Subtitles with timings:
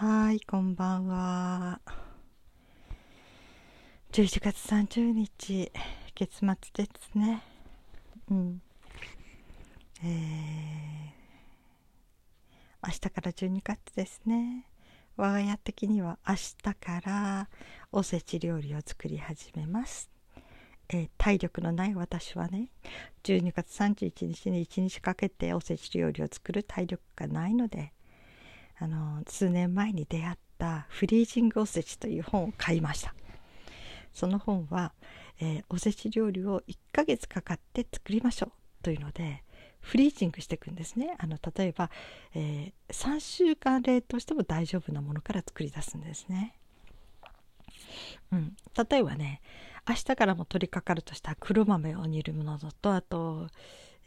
[0.00, 1.80] はい、こんばんは。
[4.12, 5.72] 11月30日、
[6.14, 7.42] 月末ですね。
[8.30, 8.62] うん。
[10.04, 10.08] えー、
[12.86, 14.66] 明日から12月ですね。
[15.16, 17.48] 我が家的には明日から
[17.90, 20.08] おせち料理を作り始めます。
[20.90, 22.70] えー体力のない私はね
[23.24, 27.92] 12月31日に1日かけておせち料理を作る体力がないので
[28.80, 33.14] あの数年前に出会った「フリージングおせち」という本を買いました。
[34.12, 34.92] その本は、
[35.40, 39.44] えーおせち料理を1ヶ月かかって作りましょうというので
[39.80, 41.14] フリージングしていくんですね。
[41.18, 41.90] あの例えば、
[42.34, 46.54] えー3週間冷凍しても大丈夫なものから作り出すんですね。
[48.32, 48.56] うん、
[48.90, 49.40] 例えばね
[49.88, 53.48] 明日からも取り掛かるとした黒豆を煮るものとあと、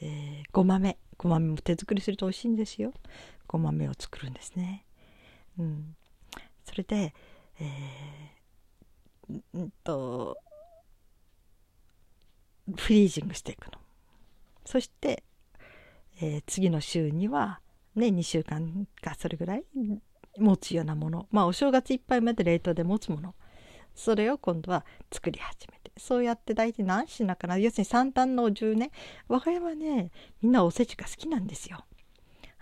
[0.02, 0.98] えーごまめ。
[1.18, 2.94] ごまめも手作りすると美味しいんですよ。
[3.48, 4.86] ごまめを作るんですね。
[5.58, 5.96] うん。
[6.66, 7.14] それで
[7.60, 10.38] えーんと
[12.78, 13.80] フリージングしていくの。
[14.66, 15.24] そして、
[16.22, 17.60] えー次の週には
[17.96, 19.64] ね2週間かそれぐらい
[20.38, 21.28] 持つようなもの。
[21.32, 23.36] まあお正月いっぱいまで冷凍で持つもの。
[23.96, 25.81] それを今度は作り始めて。
[26.02, 27.60] そうやって大体何品かな。
[27.60, 28.90] 要するに三端のお重ね。
[29.28, 31.86] 我が家はねみんなおせちが好きなんですよ。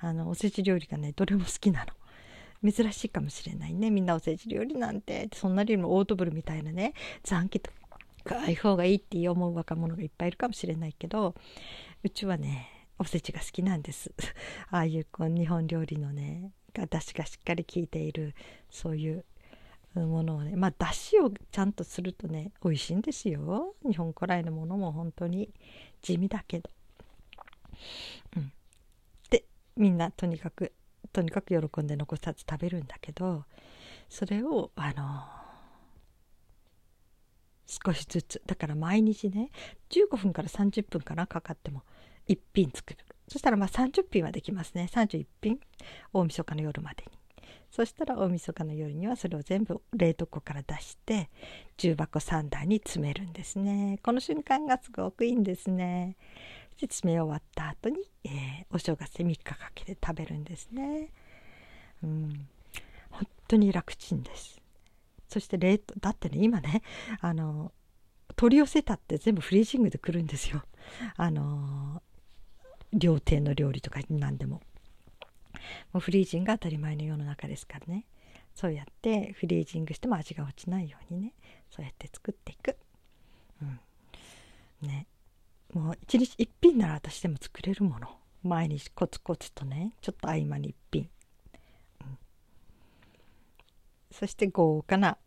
[0.01, 2.71] あのおせち料理がねどれも好きなの。
[2.71, 3.91] 珍しいかもしれないね。
[3.91, 5.29] みんなおせち料理なんて。
[5.33, 7.71] そんなよりもオートブルみたいなね残機と
[8.25, 11.33] かああいう方がいいって思う若者がいっぱいいるかもしれないけど
[12.03, 14.11] うちはねおせちが好きなんです。
[14.69, 18.35] ああいうこう日本料理のねが出汁がしっかり効いている
[18.69, 19.23] そういう
[19.95, 23.75] ものをねまあ出汁をちゃんとするとね美味しいんですよ。
[23.87, 25.49] 日本古来のものも本当に
[26.01, 26.69] 地味だけど。
[28.35, 28.51] うん、
[29.29, 29.45] で
[29.75, 30.73] みんなとにかく
[31.11, 33.45] とにかく喜んで残さず食べるんだけど
[34.09, 35.23] それをあの
[37.65, 39.51] 少しずつだから毎日ね
[39.89, 41.83] 15分から30分かなかかっても
[42.27, 42.99] 1品作る。
[43.27, 44.89] そしたらまあ30品はできますね。
[44.91, 45.59] 31品。
[46.13, 47.18] 大晦日の夜までに。
[47.71, 51.29] そしたら大晦日の夜にはそれを全部冷凍庫から出して
[51.77, 53.99] 重箱3台に詰めるんですね。
[54.03, 56.17] この瞬間がすごくいいんですね。
[56.79, 61.09] で詰め終わった後に、えーお正月で3日かけて食べるんですね。
[62.03, 62.47] うん。
[63.09, 64.61] 本当に楽ちんです。
[65.27, 66.81] そして冷凍だってね今ね
[67.21, 67.71] あの
[68.35, 70.63] 取り寄せたって全部フリージングで来るんですよ。
[71.17, 72.01] あの
[72.93, 74.61] 料亭の料理とか何でも。
[75.93, 78.05] もうフリージングが当たり前の世の中ですからね。
[78.55, 81.33] そうやってフリージングしても味が落ちないようにね。
[81.69, 82.75] そうやって作っていく。
[83.61, 83.79] うん。
[84.87, 85.07] ね。
[85.73, 88.07] もう一日一品なら私でも作れるもの。
[88.43, 89.93] 毎日コツコツとね。
[90.01, 91.09] ちょっと合間に一品、
[92.01, 92.17] うん。
[94.11, 95.17] そして豪華な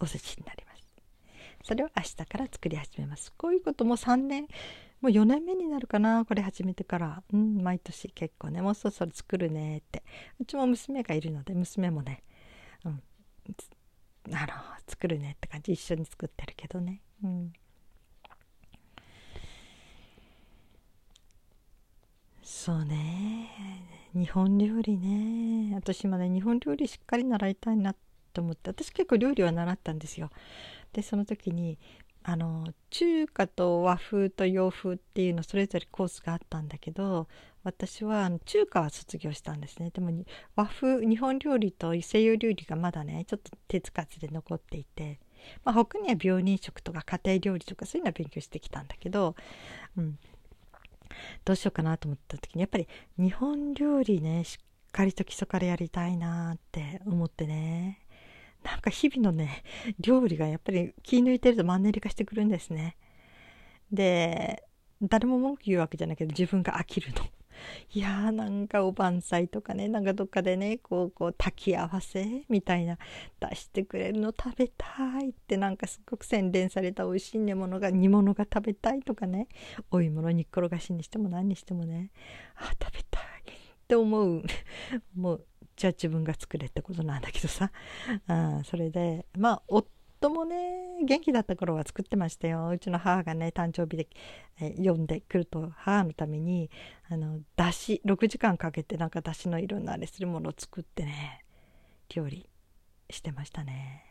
[0.00, 0.88] おせちになります。
[1.64, 3.32] それを明日から作り始めます。
[3.36, 4.46] こういうことも3年
[5.00, 7.22] もう4年目になるかなこれ始めてから。
[7.32, 10.02] うん毎年結構ねもうそろそろ作るねって。
[10.40, 12.22] うちも娘がいるので娘もね。
[12.84, 13.02] うん。
[14.32, 14.52] あの
[14.86, 17.00] 作るねって感じ一緒に作ってるけどね。
[17.22, 17.52] うん。
[22.42, 23.50] そうね。
[24.14, 25.74] 日本料理ね。
[25.76, 27.94] 私今ね日本料理しっかり習いたいな
[28.32, 28.70] と思って。
[28.70, 30.30] 私結構料理は習ったんですよ。
[30.92, 31.78] でその時に
[32.22, 37.26] あの中華と和風と洋風っていうのそれぞれコースがあったんだけど
[37.64, 39.90] 私は中華は卒業したんですね。
[39.90, 40.10] でも
[40.56, 45.20] 和風日本料理と西洋料理がまだねちょっと手つかずで残っていて、
[45.64, 49.34] まあ、他には病人食とか家庭料理とかそういうのは勉強してきたんだけど、
[49.96, 50.18] うん、
[51.44, 58.00] どうしようかなと思った時にやっぱり日本料理ねしっかりと基礎からやりたいなって思ってね。
[58.62, 59.62] なんか日々のね
[59.98, 62.96] 料理がやっぱり気抜いてるとマンネリ化してくるんですね。
[63.92, 64.64] で
[65.00, 67.24] 誰も文句言うわけじゃないけど自分が飽きるの。
[67.92, 72.98] いやーなんかお晩菜とかねなんかどっかでねこうこう炊き合わせみたいな
[73.40, 74.86] 出してくれるの食べた
[75.20, 79.48] いってなんかすっごく洗練された美味しい煮物が煮物が食べたいとかね
[79.90, 82.10] お芋の煮っころがしにしても何にしてもね
[82.56, 84.42] あ食べたいって思う。
[85.16, 85.46] もう
[85.78, 87.70] じゃあ自分が作れってことなんだけどさ。
[88.26, 92.68] あ それでまあ夫もね元気だった頃は作ってましたよ。
[92.68, 94.08] うちの母がね誕生日で、
[94.60, 96.68] えー呼んでくると母のために
[97.08, 101.44] あのだし6時間かけてなんかだしのいろんなあれするものを作ってね
[102.08, 102.50] 料理
[103.08, 104.02] してましたね。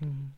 [0.00, 0.34] うん。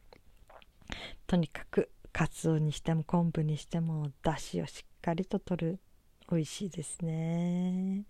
[1.29, 5.81] とにかくかつおにしても昆布にしてもだしをしっかりと取る。
[6.29, 8.05] 美味しいですね。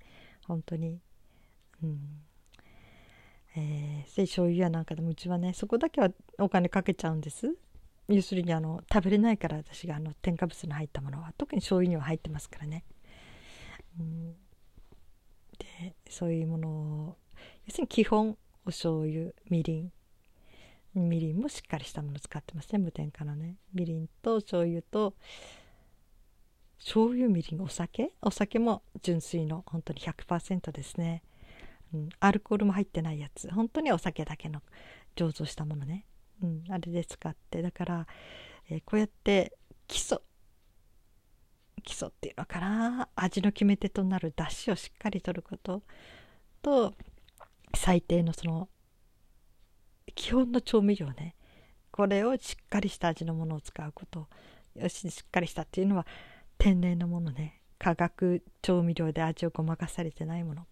[0.46, 1.00] 本当に。
[1.82, 1.98] うん。
[3.56, 7.54] えー、で醤油やなんかでもうちはねそこだけはお金かけちゃうんです。
[8.08, 11.32] 要するにあの食べれないから私があの添加物の入ったものは。
[11.38, 12.84] 特に醤油には入ってますからね、
[13.98, 14.32] うん、
[15.58, 17.16] でそういうものを
[17.66, 18.36] 要するに基本
[18.66, 19.92] お醤油みりん。
[20.94, 22.78] みりんもしっかりしたもの使ってますね。
[22.78, 23.56] 無添加のね。
[23.72, 25.14] みりんと醤油と
[26.78, 28.12] 醤油みりんお酒？
[28.22, 31.22] お酒も純粋の本当に100%ですね、
[32.20, 33.50] アルコールも入ってないやつ。
[33.52, 34.62] 本当にお酒だけの
[35.16, 36.06] 醸造したものね、
[36.42, 37.62] うん、あれで使って。
[37.62, 38.06] だから、
[38.68, 39.56] えー、こうやって
[39.86, 40.18] 基礎
[41.84, 43.08] 基礎っていうのかな。
[43.14, 45.82] 味の決め手となるだしをしっかりとること。
[46.62, 46.94] と
[47.76, 48.68] 最低のその
[50.14, 51.36] 基本の調味料ね。
[51.90, 54.28] これをしっかりした味のものを使うこと。
[54.74, 56.06] よししっかりしたっていうのは
[56.58, 57.60] 天然のものね。
[57.78, 60.66] 化学調味料で味をごまかされてないもの。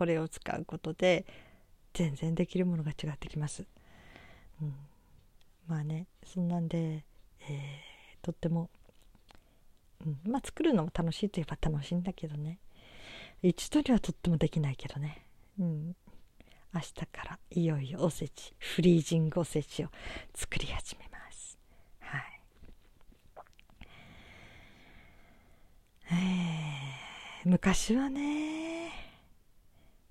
[0.00, 1.26] これを使うことで
[1.92, 3.66] 全然できるものが違ってきます、
[4.62, 4.74] うん、
[5.68, 8.70] まあねそんなんで、えー、とっても、
[10.06, 12.60] うん、まあ作るのも楽しいといえば楽しいんだけどね。
[13.42, 15.26] 一度にはとってもできないけどね、
[15.58, 15.94] うん、
[16.72, 19.88] 明日からいよいよおせちフリージングおせちを
[20.34, 21.58] 作り始めます。
[22.00, 22.22] はい。
[26.10, 28.59] えー、昔はね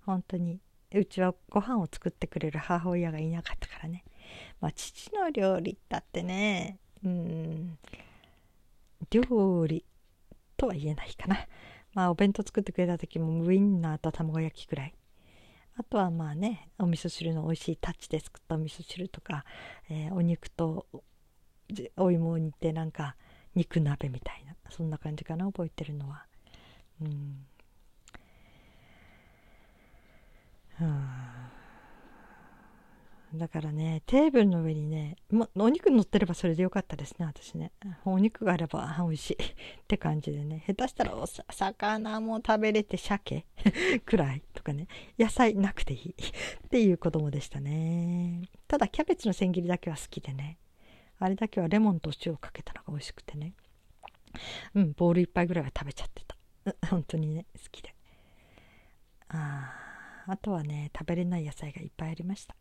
[0.10, 0.60] 本当に
[0.92, 4.04] うちはご飯を作ってくれる母親がいなかったからね。
[4.60, 6.80] まあ父の料理だってね。
[7.04, 7.78] うん。
[9.12, 9.86] 料理
[10.58, 11.38] とは言えないかな。
[11.94, 14.96] まあお弁当作ってくれた時もウインナーと卵焼きくらい。
[15.78, 19.46] あとはまあねお味噌汁の美味しいタッチで作ったお味噌汁とか、
[19.90, 20.88] えー、お肉と
[21.96, 23.16] お芋を煮てなんか
[23.56, 26.26] 肉鍋みたいなそんな感じかな覚えてるのは。
[27.02, 27.46] うん。
[33.36, 37.72] だからねテーブルの上にね、ま、お肉乗ってればそれでよかったですね私ね。
[38.04, 39.34] お肉があれば美味しい。
[39.44, 40.64] って感じでね。
[40.66, 43.46] 下手したらお魚も食べれて鮭
[44.06, 44.88] くらいとかね。
[45.20, 46.10] 野菜なくていい。
[46.10, 48.50] っていう子供でしたね。
[48.68, 50.58] ただキャベツの千切りだけは好きでね。
[51.20, 53.54] あれだけはレモンと塩をかけたのが美味しくてね。
[54.74, 56.36] うんボール1杯ぐらいは食べちゃってた。
[56.88, 57.94] 本当にね好きで。
[59.28, 59.89] ああ
[60.32, 62.56] あとはね食べれない野菜がいっぱいありました。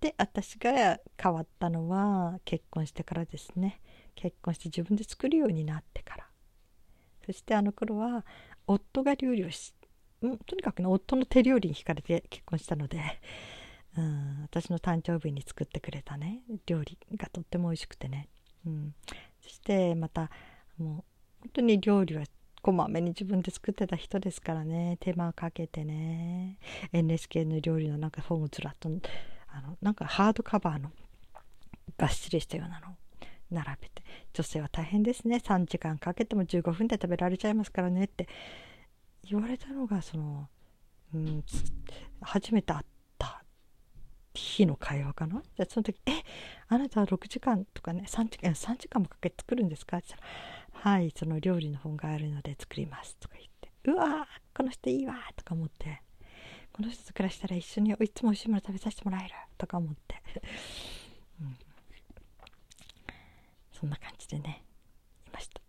[0.00, 3.80] で私が変わったのは結婚してからですね。
[4.14, 6.26] 結婚して自分で作るようになってから。
[7.26, 8.24] そしてあの頃は
[8.66, 9.74] 夫が料理をし
[10.26, 13.00] んとにかくね夫の手料理に惹かれて結婚したので、
[13.96, 18.28] うん、私の誕生日に作ってくれたね料理がとっても美味しくてね、
[18.66, 18.94] うん、
[19.40, 20.30] そしてまた
[20.78, 21.04] もう
[21.40, 22.24] 本当に料理は
[22.60, 24.96] こまめに自分で作ってた人ですからね。
[25.00, 26.58] 手間かけてね。
[26.92, 28.88] NHK の料理のなんか本をずらっと
[29.48, 30.90] あのなんかハードカバーの
[31.96, 32.96] がっしりしたようなの
[33.50, 34.02] 並べて。
[34.32, 35.36] 女性は大変ですね。
[35.36, 38.28] 3時間かけても15分で食べられちゃいますからねって。
[39.24, 40.48] 言われたのがその、
[41.14, 41.44] うん、
[42.20, 42.84] 初めて会っ
[43.18, 43.44] た
[44.34, 45.42] 日の会話かな？
[45.56, 46.12] じゃその時「え
[46.68, 50.32] あなたは6時間とかね3時間 ,3 時間もかけて作るんですか?」って言ったら
[50.82, 56.02] 「はいその料理の本があるので作ります」とか言って「うわこの人いいわ」とか思って
[56.72, 60.22] この人と暮らしたら一緒にいつも美味しいもの食べさせてもらえるとか思って、
[61.40, 61.58] うん、
[63.72, 64.64] そんな感じでね
[65.26, 65.60] いました。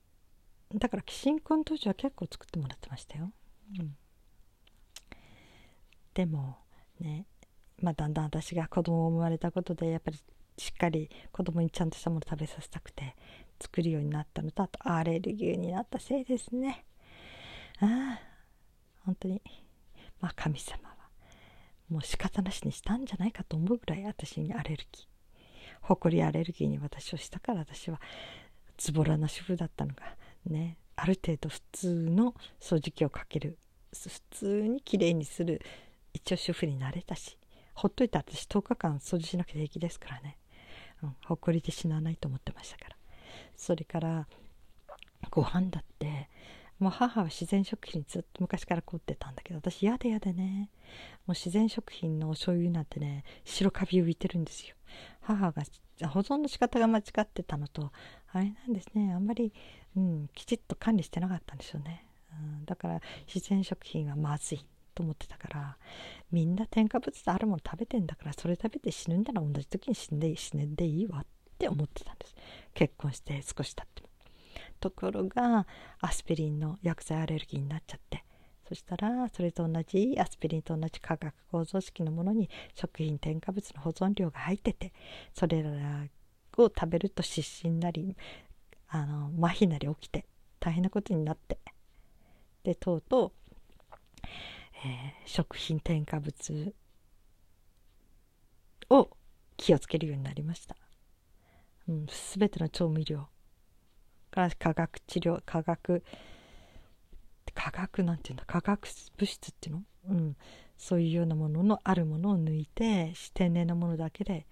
[0.73, 3.33] だから新婚当時は結構作ってもらってましたよ、
[3.77, 3.97] うん、
[6.13, 6.59] でも
[7.01, 7.25] ね
[7.81, 10.17] まあだんだん私が子供を生まれたことでやっぱり
[10.57, 13.15] しっかり子供にちゃんとしたもの食べさせたくて
[13.61, 16.85] 作るようになったのとあとアレルギーになったせいですね。
[17.79, 18.19] ああ
[19.05, 19.41] 本当に。
[20.19, 20.95] まあ神様は
[21.89, 25.11] もう仕方なしにしたんじゃないかと思うぐらい私にアレルギー。
[25.81, 27.99] ほこりアレルギーに私をしたから私は
[28.77, 30.03] ズボラな主婦だったのが
[30.45, 33.57] ねある程度普通の掃除機をかける
[33.93, 35.61] 普通にきれいにする
[36.13, 37.37] 一応主婦になれたし
[37.73, 40.37] ほっといたら私10日間掃除しなくて平気ですからね、
[41.03, 43.00] うん、ほこりで死なないと思ってましたから。
[43.55, 44.27] それから
[45.29, 46.29] ご飯だって
[46.79, 50.69] もう母は自然食品ずっと昔から凝ってたんだけど私嫌で嫌でね
[51.27, 54.75] もう自然食品のお醤油なんてね白カビ浮いてるんですよ。
[55.21, 55.63] 母が
[56.07, 57.91] 保存の仕方が間違ってたのと
[58.31, 59.53] あれなんですねあんまり、
[59.95, 63.01] うん、きちっと管理してなかったんですよね、うん、だから
[63.33, 65.77] 自然食品はまずいと思ってたから
[66.31, 71.25] みんな添加物であるもの食べてんだからそれ食べて死ぬんなら同じ時に死んで死んでいいわっ
[71.61, 72.35] って思ってたんです。
[72.73, 74.01] 結婚して少し経って。
[74.01, 74.09] も
[74.79, 75.67] ところが
[75.99, 78.23] アスピリンの薬剤アレルギーになっちゃって。
[78.67, 84.93] そしたらそれと同じアスピリンと同じ化学構造式のものに食品添加物の保存料が入ってて
[85.33, 85.69] それら
[86.57, 88.15] を食べると失神なり
[88.87, 90.25] あの麻痺なり起きて
[90.61, 91.59] 大変なことになって。
[92.63, 93.31] でとうとう、
[94.85, 96.73] えー、食品添加物
[98.89, 99.09] を
[99.57, 100.75] 気をつけるようになりました。
[101.87, 103.27] うん、全ての調味料
[104.29, 106.03] から化学治療化学
[107.53, 110.35] 化学なんていうんだ化学物質っていうの、うん、
[110.77, 114.45] そういうようなもののあるものを抜いて天然のものだけで、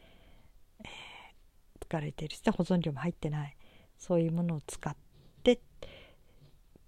[0.83, 2.35] えー、使われている。
[2.35, 3.55] して保存料も入ってない。
[3.97, 4.95] そういうものを使っ
[5.43, 5.59] て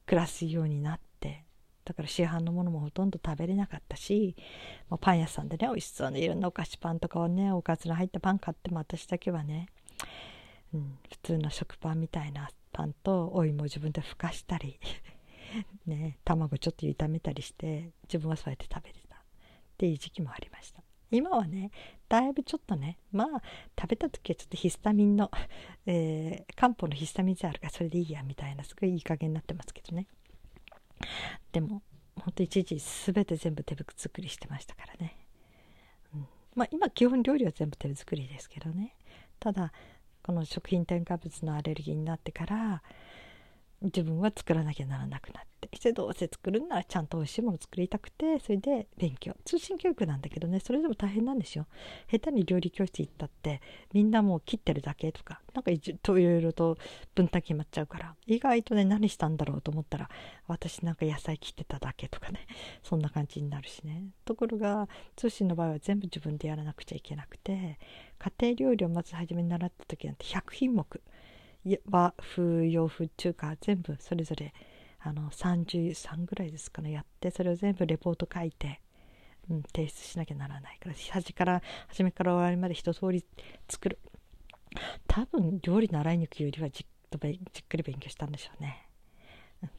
[0.06, 1.46] 暮らすようになって
[1.84, 4.36] だから市販のものもほとんど食べれなかったし
[4.90, 9.68] もうパン屋さんでね美味しそうないろんなお菓子パンとかをねおかずの入ったパン買っても私だけはね、
[10.78, 14.80] ん、普通の食パンみたいなパンとお芋を自分でふかしたり。
[15.86, 16.18] ね。
[16.24, 19.18] 卵ちょっと炒めたりして自分はそうやって食べてた。
[19.18, 19.20] っ
[19.78, 20.84] ていう時期もありました。
[21.12, 21.72] 今はね
[22.08, 23.42] だいぶちょっとねまあ
[23.80, 25.30] 食べた時はちょっとヒスタミンの、
[25.86, 30.08] えー、漢方のヒスタミン剤あるからそれでいいやみたいなすごいいい加減になってますけどね。
[31.52, 31.82] でも
[32.16, 35.18] ほんと一時全て全部手作りしてましたからね、
[36.14, 38.96] うん、まあ今基本料理は全部手作りですけどね。
[39.40, 39.74] ただ
[40.24, 42.84] この食品添加物のアレルギーになってから
[43.82, 49.36] 自分は作らなきゃならなくなってしてどうせ作るんならちゃんと美味しいもの作りたくてそれで勉強。
[49.46, 51.66] 通信教育なんだけどねそれでも大変なんですよ。
[52.12, 53.62] 下手に料理教室行ったって
[53.94, 56.78] みんなもう切ってるだけとかなんかいろいろと
[57.16, 60.10] 分担決まっちゃうから意外とね何したんだろうと思ったら
[60.48, 62.48] 私なんか野菜切ってただけとかね
[62.84, 64.08] そんな感じになるしね。
[64.26, 67.80] ところが通信の場合は全部自分でやらなくちゃいけなくて
[68.20, 71.02] 家庭料理をまず初めに習った時なんて100品目。
[71.90, 74.54] 和風洋風中華全部それぞれ
[75.00, 78.82] あの33ぐらいですかねやってそれを全部レポート書いて、
[79.50, 83.26] うん、提出しなきゃならないから端から初めから終わりまで一通り
[83.70, 84.00] 作る
[85.08, 88.88] 多分料理習いに行くよりはじっとじっくり勉強したんでしょうね。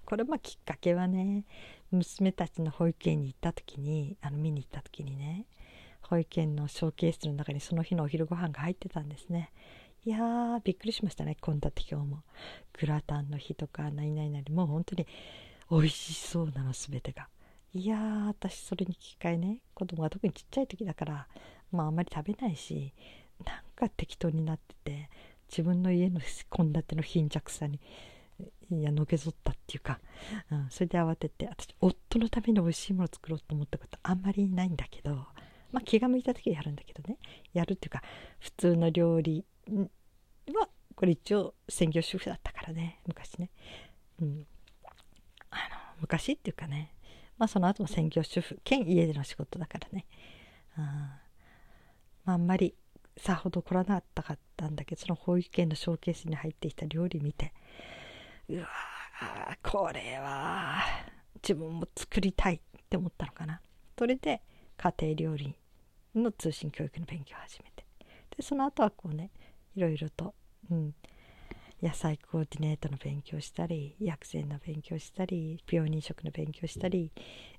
[0.05, 1.45] これまあきっかけはね
[1.91, 5.47] 娘たちの保育園に行った時にあの見に行った時にね
[6.03, 9.51] 保育園のショーケースの中にその日のお昼ご飯が入ってたんですね。
[10.05, 12.23] いやーびっくりしましたね献立表も。
[12.73, 15.07] グラタンの日とか何々なりもう本当に
[15.71, 17.29] 美味しそうなの全てが。
[17.73, 21.29] いやー私それに機会ね子供が特にちっちゃい時だから
[21.71, 22.93] まああんまり食べないし
[23.45, 25.09] なんか適当になってて
[25.49, 27.79] 自分の家の献立の貧弱さに
[28.71, 30.01] いやのけぞったっていうか、
[30.51, 35.15] うん、それで慌てて私夫のために美味しいものを作ろうと思ったことあんまりないんだけど
[35.71, 37.19] まあ気が向いた時はやるんだけどね。
[37.55, 38.03] やるっていうか
[38.41, 43.01] 普通の料理はこれ一応専業主婦だったからね。
[43.07, 43.51] 昔ね、
[44.21, 44.47] うん、
[45.51, 45.61] あの
[46.01, 46.95] 昔っていうかね。
[47.39, 50.07] まあその後も専業主婦兼家での仕事だからね、
[50.79, 51.13] うんま
[52.27, 52.75] あ、あんまり
[53.17, 57.53] さほど来らなかったんだけどその保育園のショーケースに入ってきた料理見て。
[58.49, 58.69] うわ
[59.63, 60.83] これは
[61.37, 63.61] 自分も作りたいって思ったのかな。
[63.99, 64.43] それで
[64.77, 65.57] 家庭料理
[66.15, 67.85] の通信教育の勉強を始めて。
[68.37, 69.31] でその後はこうね
[69.77, 70.35] いろいろと、
[70.71, 70.95] うん、
[71.83, 77.11] 野菜コーディネートの勉強したり薬膳の勉強したり病人食の勉強したり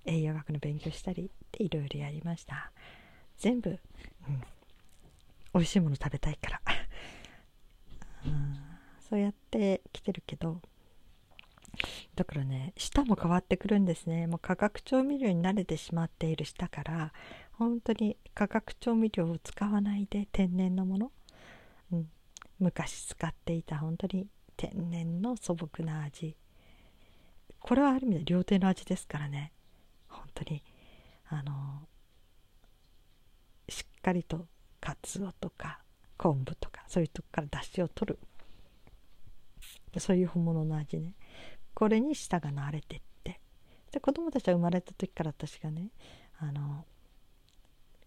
[0.06, 2.72] 栄養学の勉強したりっていろいろやりました。
[3.38, 3.78] 全部、うん、
[5.54, 6.62] 美味しいもの食べたいから、
[8.26, 8.58] うん、
[9.00, 10.62] そうやって来てるけど
[12.16, 14.28] だからね舌も変わってくるんですね。
[14.28, 17.14] もう化学調味料に慣れてしまっている舌から
[17.54, 21.12] 本当に化学調味料を使わないで天然のもの、
[22.60, 26.36] 昔使っていた本当に天然の素朴な味。
[27.60, 29.52] これはある意味で料亭の味ですからね。
[30.08, 30.64] 本当に
[31.30, 31.88] あの
[33.70, 34.48] しっかりと
[34.80, 35.80] かつおとか
[36.18, 38.20] 昆布とかそういうとこから出汁を取る。
[40.00, 41.14] そういう本物の味ね。
[41.74, 43.40] これに舌が慣れてって。
[43.92, 45.90] で子供たちは生まれた時から私がね
[46.40, 46.86] あの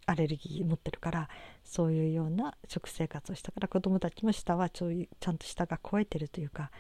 [0.07, 1.29] アレルギー持ってるから
[1.65, 6.71] そういうような食生活をしたから子どもたちも舌はちょいちゃんと舌が肥えてるというか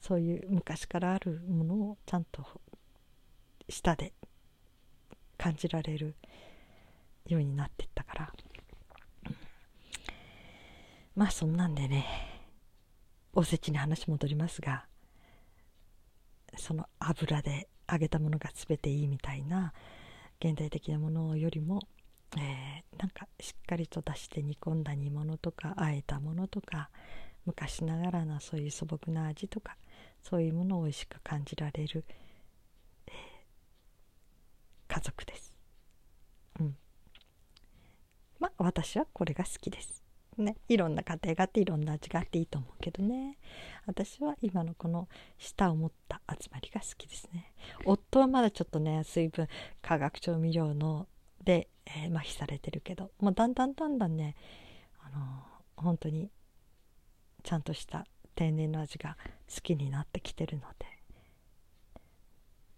[0.00, 2.44] そういう昔からあるものをちゃんと
[3.68, 4.12] 舌で
[5.36, 6.14] 感じられる
[7.26, 8.32] ようになってったから、
[11.14, 12.06] まあそんなんでね
[13.34, 14.86] おせちに話戻りますが
[16.56, 19.72] その油で揚げたものが全ていいみたいな
[20.40, 21.80] 現代的なものよりも
[22.36, 26.90] えー、なんかしっかりと出して煮込んだ煮物とかあえたものとか
[27.46, 29.76] 昔ながらのそういう素朴な味とか
[30.22, 32.04] そういうものを美味しく感じられる、
[33.06, 33.12] え
[34.88, 35.54] 家族です。
[36.60, 36.76] うん。
[38.38, 40.02] まあ私はこれが好きです。
[40.36, 43.38] ねいろんな家庭があっていろんな味があっていいと思うけどね。
[43.86, 45.08] 私は今のこの
[45.38, 47.52] 舌を持った集まりが好きですね。
[47.84, 49.48] 夫はまだちょっとね水分
[49.80, 51.06] 化学調味料の
[51.44, 54.36] で、えー、麻痺されてるけどもうだんだんだんだんね
[55.00, 56.30] あのー、本当に
[57.42, 59.16] ちゃんとした天然の味が
[59.52, 60.86] 好きになってきてるので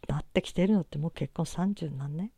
[0.08, 2.30] なってきてるのってもう結婚30何年？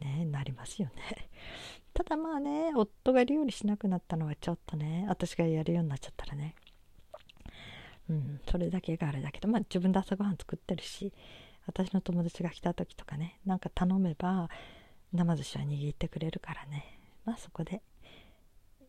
[0.00, 1.30] ねなりますよね。
[1.94, 6.54] ただまあね夫が料理しなくなったのはちょっとね私がやるようになっちゃったらね。
[8.08, 11.12] うんそれだけがあれだけどまあ自分で朝ごはん作ってるし
[11.66, 14.50] 私の友達が来た時とかねなんか頼めば
[15.12, 16.98] 生寿司は握ってくれるからね。
[17.24, 17.82] まあそこで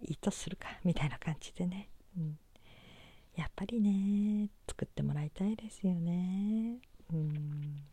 [0.01, 2.39] いいとするか みたいな感じでね、うん、
[3.35, 6.79] やっぱりね作ってもらいたいですよね。
[7.11, 7.83] うん。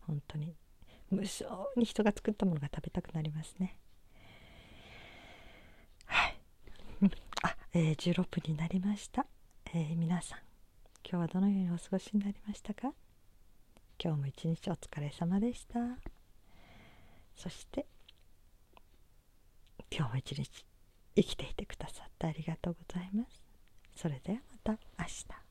[0.00, 0.54] 本当に。
[1.10, 1.44] 無性
[1.76, 3.78] に人が作ったものが食べたくなりますね。
[6.06, 6.38] はい。
[7.42, 9.26] あ、えー、16分になりました、
[9.74, 10.38] えー、皆さん
[11.04, 12.92] 今日はどのようにお過ごしになりましたか？
[14.02, 16.21] 今日も一日お疲れ様でした。
[17.36, 17.86] そして
[19.90, 20.64] 今日も一日
[21.14, 23.42] 生きていてくださってありがとうございます。
[23.94, 25.41] それではまた明日。